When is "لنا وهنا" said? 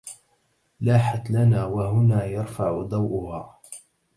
1.31-2.25